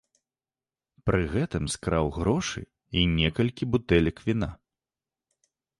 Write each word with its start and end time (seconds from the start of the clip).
Пры 1.09 1.21
гэтым 1.33 1.63
скраў 1.75 2.05
грошы 2.17 2.61
і 3.05 3.07
некалькі 3.21 3.63
бутэлек 3.75 4.17
віна. 4.31 4.49